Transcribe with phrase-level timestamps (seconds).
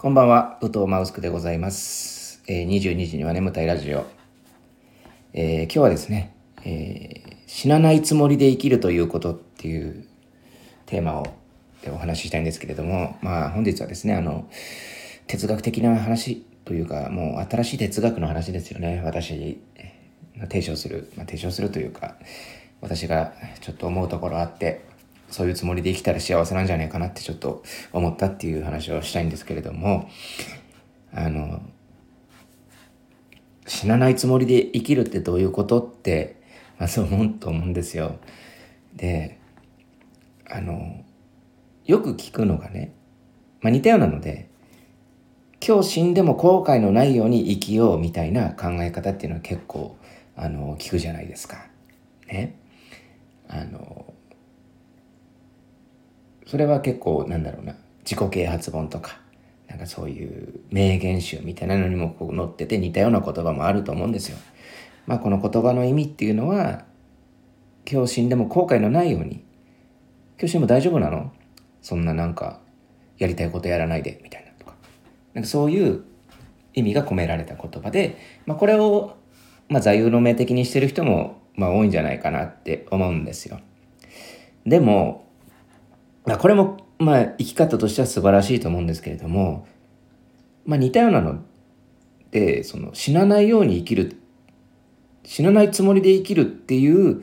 [0.00, 2.40] こんばんは、宇藤マウスクでございます。
[2.46, 4.06] えー、22時には眠たいラジオ。
[5.32, 10.06] えー今日はですね、えー死なないつもりで生きるということっていう
[10.86, 11.26] テーマを
[11.88, 14.48] お話ししたいんですけれども、まあ本日はですね、あの、
[15.26, 19.02] 哲学的な話というか、もう新しい哲学の話ですよね。
[19.04, 19.60] 私
[20.36, 22.14] が提唱する、まあ、提唱するというか、
[22.80, 24.84] 私がちょっと思うところあって、
[25.30, 30.08] そういうつもりで生きたら幸せなんじゃないかなってちょっと思ったっていう話をしたいんですけれども、
[31.12, 31.62] あの、
[33.66, 36.40] 死なないつもりで生きるってどういうことって、
[36.78, 38.18] まあそう思うと思うんですよ。
[38.96, 39.38] で、
[40.48, 41.04] あの、
[41.84, 42.94] よく聞くのがね、
[43.60, 44.48] まあ似たようなので、
[45.66, 49.96] 今日死んでも後悔のないように生きようみたいな考え方っていうのは結構、
[50.36, 51.66] あの、聞くじゃないですか。
[52.28, 52.58] ね。
[53.48, 53.97] あの、
[56.48, 59.20] それは結構なんだろうな自己啓発本とか
[59.68, 64.38] なんかそういう名言集みたいなのにもこう載ってて似たような言葉もあると思うんですよ。
[65.06, 66.86] まあこの言葉の意味っていうのは
[67.90, 69.44] 今日死んでも後悔のないように
[70.38, 71.30] 今日死んでも大丈夫なの？
[71.82, 72.60] そんななんか
[73.18, 74.74] やりたいことやらないでみたいなとか
[75.34, 76.02] なんかそういう
[76.74, 79.16] 意味が込められた言葉で、まあ、これを、
[79.68, 83.58] まあ、座右の銘的にしてる人も、まあ、多いんじゃないかなって思うんですよ。
[84.64, 85.27] でも、
[86.24, 89.66] これも、まあ、生き方としては素晴らしいと思うんですけれども、
[90.66, 91.42] まあ、似たようなの
[92.30, 94.20] で、その、死なないように生きる、
[95.24, 97.22] 死なないつもりで生きるっていう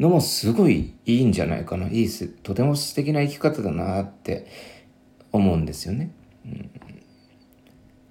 [0.00, 1.88] のもすごいいいんじゃないかな。
[1.88, 4.46] いいす、とても素敵な生き方だなって
[5.30, 6.10] 思うんですよね。
[6.44, 6.70] うん、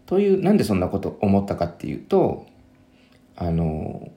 [0.06, 2.46] という、なんでそんなこと思ったかっていうと、
[3.36, 4.10] あの、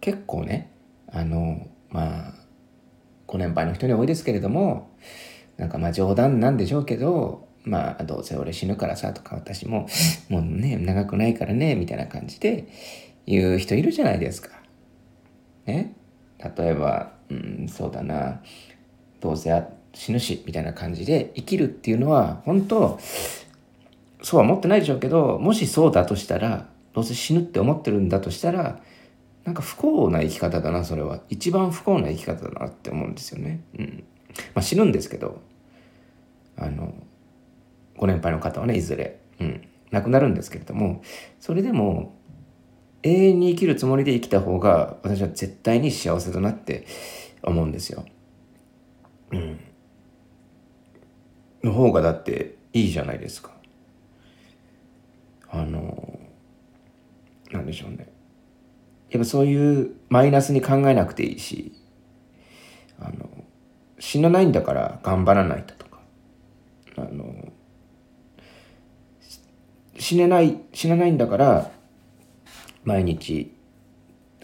[0.00, 0.70] 結構ね、
[1.08, 2.34] あの、まあ、
[3.26, 4.90] ご年配の人に多いですけれども
[5.56, 9.88] なんかまあ冗談なんでしょうけどまあどうせ俺死ぬからさとか私も
[10.28, 12.68] もうね長くないからねみたいな感じで
[13.26, 14.50] 言う人いるじゃないですか。
[15.66, 15.94] ね？
[16.38, 18.40] 例えば、うん、そうだな
[19.20, 23.00] どうせ死ぬしみたいな感じで生きるっていうのは本当
[24.22, 28.80] そうは思ってないでしょうけどもしそうだとしたらどうせ死ぬって思ってるんだとしたら
[29.46, 31.20] なんか不幸な生き方だな、それは。
[31.28, 33.62] 一番不幸な生き方だなって思うんですよね。
[33.78, 34.04] うん。
[34.54, 35.40] まあ死ぬんですけど、
[36.56, 36.92] あの、
[37.96, 41.00] ご年配の方はね、いずれ、うん、亡くなるんですけれども、
[41.38, 42.18] それでも、
[43.04, 46.84] 永遠に生きるつもりで生きた方が、私は絶対に幸せだなって
[47.44, 48.04] 思うんですよ。
[49.30, 49.60] うん。
[51.62, 53.52] の方がだっていいじゃないですか。
[55.48, 56.18] あの、
[57.52, 58.15] なんでしょうね。
[59.10, 61.72] やっぱそういうマイナスに考えなくていいし
[62.98, 63.28] あの
[63.98, 65.98] 死なないんだから頑張らないととか
[66.96, 67.52] あの
[69.98, 71.70] 死ねない死なないんだから
[72.84, 73.52] 毎日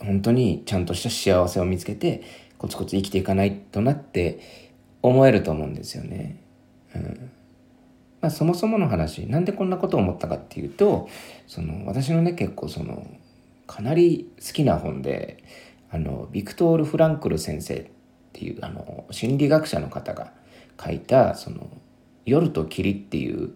[0.00, 2.22] 本当にちゃんとした幸せを見つけて
[2.58, 4.40] コツコツ生きていかないとなって
[5.02, 6.40] 思えると思うんですよね。
[6.94, 7.30] うん
[8.20, 11.08] まあ、そもそもの話なんでこんなことを思ったかっていうと
[11.48, 13.04] その私のね結構その
[13.66, 15.42] かなり好きな本で
[15.90, 17.86] あのビクトール・フランクル先生っ
[18.32, 20.32] ていうあの心理学者の方が
[20.82, 21.68] 書いた「その
[22.24, 23.54] 夜と霧」っていう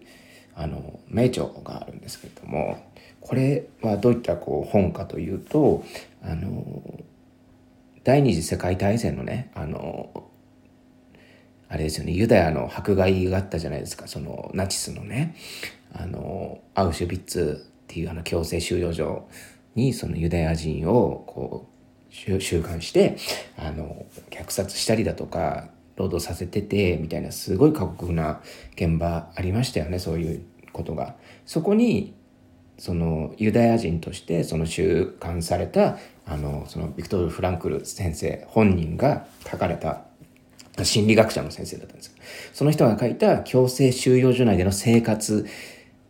[0.55, 2.77] あの名著があるんですけれども
[3.21, 5.83] これはどういったこう本かというと
[6.23, 7.03] あの
[8.03, 10.29] 第二次世界大戦のねあの
[11.69, 15.35] あれですよねユダヤの迫害があったじゃないですかそのナチスのね
[15.93, 19.27] あのアウシュビッツっていうあの強制収容所
[19.77, 23.17] にそのユダヤ人をこう収監して
[23.57, 28.41] あの虐殺したりだとか労働させててみたいなすごい過酷な
[28.75, 31.15] 現場ありましたよねそういうことが。
[31.45, 32.13] そこに
[32.77, 40.03] そのユダヤ人としてその収監されたあのそのビクトル・フランクル先生本人が書かれた
[40.83, 42.15] 心理学者の先生だったんです
[42.53, 45.47] その人が書いた強制収容所内での生活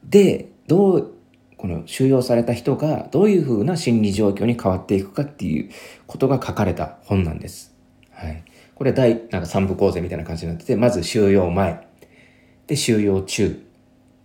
[0.03, 1.16] でどう
[1.57, 5.71] この収容された人がどういうふうな心理状況に変わっていくかっていう
[6.05, 7.75] ことが書かれた本なんです。
[8.11, 8.43] はい。
[8.75, 11.87] これ第、なんか三部構成みたいな感じになってて、まず収容前、
[12.67, 13.59] で、収容中、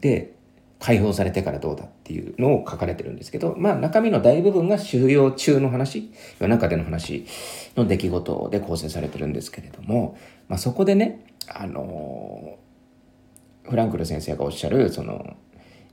[0.00, 0.34] で、
[0.78, 7.24] 解放されてからどうだっていうのを書かれてるんですけど、まあ中身の大部分が収容中の話、夜中での話
[7.76, 10.18] の出来事で構成されてるんですけれども、
[10.48, 15.36] まあそこでね、あのー、フランクル先生がおっしゃる、その、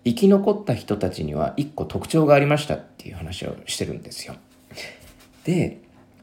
[0.06, 4.36] 生き残った人たちには一個特徴がありましたっていう話をしてるんですよ。
[5.44, 5.82] で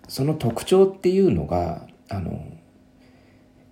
[0.09, 2.45] その特徴っていうのがあの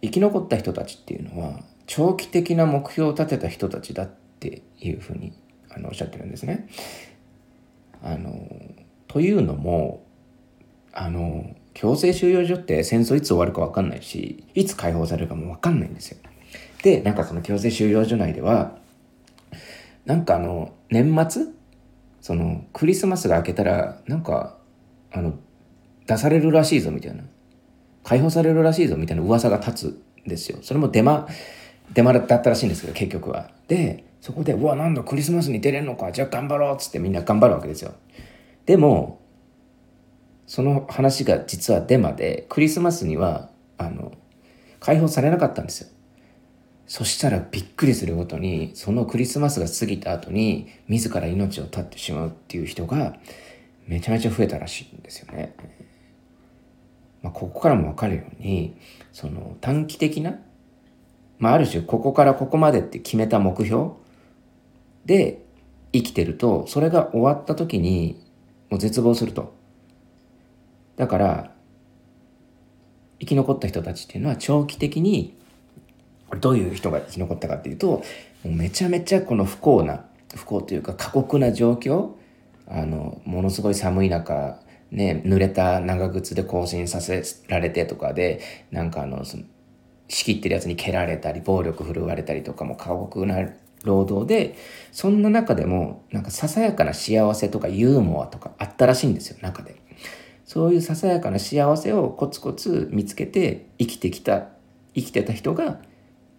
[0.03, 4.11] 生き残った人たちっていうのは長期的な目標を立てた人たちだっ
[4.41, 5.33] ていうふうに
[5.71, 6.69] あのおっしゃってるんですね。
[8.03, 8.49] あの
[9.09, 10.05] というのも
[10.93, 16.19] あの強制収容所って戦争いつ終わるか分かんないしいつ解放されるかも分かんないんですよ。
[16.83, 18.77] でなんかその強制収容所内では
[20.05, 21.47] なんかあの年末？
[22.21, 24.57] そのクリスマスが明けたらなんか
[25.13, 25.35] あの
[26.07, 27.23] 出されるらしいぞみたいな
[28.03, 30.59] 解放されるらしいぞみたいな噂が立つんですよ。
[30.63, 31.29] それもデマ
[31.93, 33.51] デマだったらしいんですけど結局は。
[33.69, 37.93] でそこで「うわなんだクリスマスに出れんのかじゃあ頑張ろう」っつってみんな頑張るわけですよ。
[38.65, 39.21] でも
[40.47, 44.13] その話が実はデマでクリスマスにはあの
[44.81, 45.89] 解放されなかったんですよ。
[46.87, 53.17] そしたらびっくりするごとにそのクリスマスが過ぎた後に自ら命を絶ってしまうっていう人が
[53.87, 55.55] めちゃめちゃ増えたらしいんですよね。
[57.23, 58.77] まあ、ここからも分かるように
[59.13, 60.39] その短期的な、
[61.39, 63.93] まあ、ある種ここからここまでって決めた目標
[65.07, 65.43] で
[65.93, 68.23] 生きてるとそれが終わった時に
[68.69, 69.55] もう絶望すると。
[70.97, 71.51] だから
[73.21, 75.37] 生き残った人たちっていうのは長期的に
[76.41, 78.03] どういう人が生き残ったかっていうと
[78.45, 80.05] めちゃめちゃこの不幸な
[80.35, 82.11] 不幸というか過酷な状況
[82.67, 84.59] あのものすごい寒い中
[84.91, 88.41] ね濡れた長靴で行進させられてとかで
[88.71, 89.45] なんかあのその
[90.09, 93.49] 仕切ってるやつに蹴られたり暴力振るわれたりとかも過酷な
[93.85, 94.57] 労働で
[94.93, 99.77] そんな中でもなんかささやかな幸せとかユーモアとかあったらしいんですよ中で。
[100.45, 104.49] そういうささやかな幸せをコツコツ見つけて生きてきた
[104.95, 105.79] 生きてた人が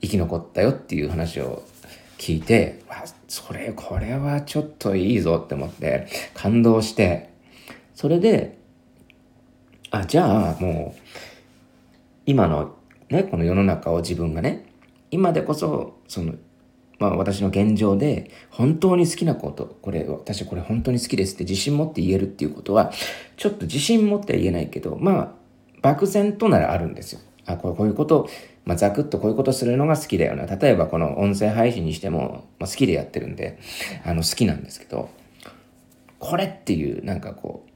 [0.02, 1.64] 生き残ったよっていう話を
[2.18, 7.30] 聞いて、わ、それ、これはちょっといいぞって思って感動して、
[7.94, 8.58] それで、
[9.92, 11.02] あ、じゃあもう、
[12.26, 12.76] 今の
[13.10, 14.66] ね、この世の中を自分がね、
[15.12, 16.34] 今でこそ、その、
[16.98, 22.92] まあ私の現状で本当に好きなこと、これ、私これ本当に好きですって自信持って言えるっていうことは、
[23.38, 25.32] ちょっと自信持っては言えないけど、まあ、
[25.82, 27.22] 漠然とならあるんですよ。
[27.46, 28.30] あ、こうこういうこと、
[28.66, 30.46] まあ、ざくっとこういうことするのが好きだよな。
[30.46, 33.60] 例えばこの音声配信にしても、まあ、好きでやってるんで、
[34.04, 35.10] あの、好きなんですけど、
[36.20, 37.72] これっていう、なんかこう、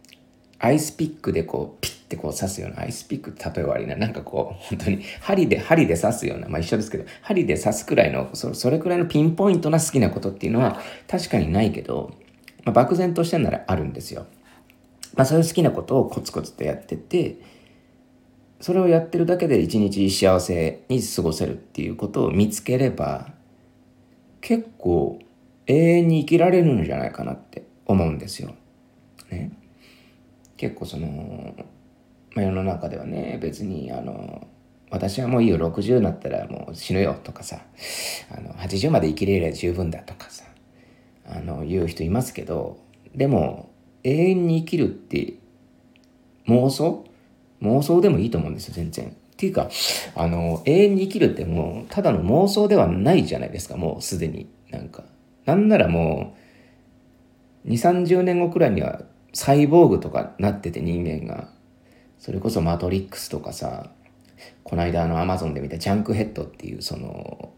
[0.57, 12.13] アイスピックでこう、ピッてこう刺すような、アイスピックって例えば悪いな、なんかこう、本当に針で、針で刺すような、まあ一緒ですけど、針で刺すくらいの、そそれくらいのピンポイントな好きなことっていうのは確かにないけど、
[12.66, 14.25] まあ、漠然としてならあるんですよ。
[15.16, 17.38] まあそういう好きなことをコツコツとやってて、
[18.60, 23.32] それをやってるだけで一日幸せに過ごせるっていうことを見つければ
[24.42, 25.20] 結構
[25.68, 28.54] 永遠に生きられるんじゃないかなって思うんですよ。
[29.32, 29.52] ね、
[30.58, 31.56] 結構その、
[32.36, 34.48] まあ、世の中ではね別にあの
[34.90, 37.62] 私はもういいよ60になったらもう死ぬよとかさ
[38.36, 40.46] あの80まで生きれれば十分だとかさ
[41.28, 42.80] あの言う人いますけど
[43.16, 43.72] でも
[44.04, 45.36] 永遠に生きるって
[46.48, 47.06] 妄想
[47.62, 49.08] 妄想でもいいと思うんですよ、全然。
[49.08, 49.70] っていうか、
[50.16, 54.50] あの、永遠に生きるってもう、ただの妄想ではないじゃないですか、もうすでに。
[54.70, 55.04] なんか。
[55.46, 56.36] なんならも
[57.66, 59.02] う、2、30年後くらいには
[59.34, 61.50] サイボーグとかなってて人間が。
[62.18, 63.92] それこそマトリックスとかさ、
[64.64, 67.54] この間あのアマゾンで見たジャンクヘッドっていうその、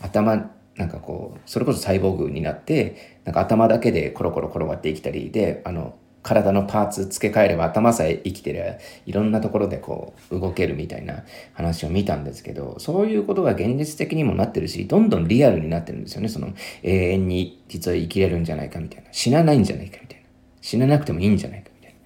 [0.00, 11.22] 頭、なんかこう、それこそサイボーグになって、なんか頭だけでコロコロ転がって生きたりで、あの、体のパーツ付け替えれば頭さえ生きてりゃいろんなところでこう動けるみたいな
[11.54, 16.28] 話を見たんですけどそういうことが現実的にもなってるしどんどんリアルになってるんですよね。
[16.28, 16.52] その
[16.82, 19.08] 永遠に実は生きれるんじゃないかみたいな。
[19.12, 20.26] 死なないんじゃないかみたいな。
[20.60, 21.98] 死ななくてもいいんじゃないかみたいな。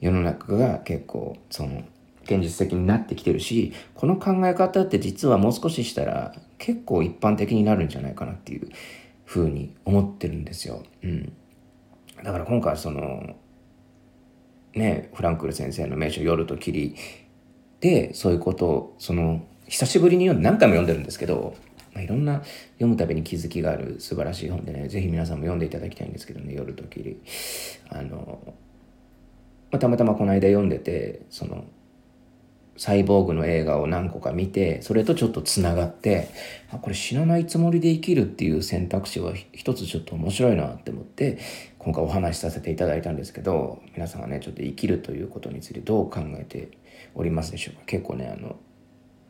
[0.00, 1.82] 世の中が結構その
[2.22, 8.68] 現実的になってきてるしこの考え方って実はもう少ししたら結構一般的になるんじゃないかなっていう
[9.24, 10.84] ふうに思ってるんですよ。
[11.02, 11.32] うん、
[12.22, 13.34] だから今回その
[14.74, 16.94] ね、フランクル先生の名所「夜と霧」
[17.80, 21.54] でそういうことをその久しぶりに読んで何回も読んでるんですけど、
[21.94, 22.42] まあ、いろんな
[22.74, 27.20] 読むたびに気づきがある素晴らしい本でね是非皆さんも読んでいただきたいんですけどね「夜と霧」
[27.90, 28.38] あの、
[29.70, 31.64] まあ、たまたまこの間読んでてその
[32.78, 36.28] サイボーグの映画を何個か見てそれとちょっとつながって
[36.70, 41.38] あこれ死なないつもりで生きるっていう選択肢は一つちょっと面白いなって思って
[41.78, 46.70] 今回お話しさせていただいたんですけど皆さんがねちょっと生きるということについてどう考えて
[47.14, 47.82] おりますでしょうか？
[47.86, 48.56] 結構ねあの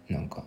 [0.09, 0.45] なんか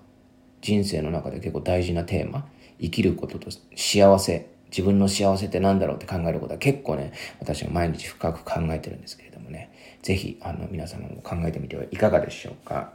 [0.61, 2.47] 人生の中で結構大事なテーマ
[2.79, 9.69] 生きることと幸せ自分の幸せって何だろうって考えることは結構ね私は毎日深く考えてるんですけれどもね。
[10.01, 12.93] 是非あの皆様も考えてみてはいかがでしょうか。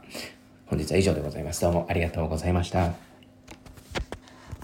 [0.65, 1.61] 本日は以上でございます。
[1.61, 3.06] どうもありがとうございました。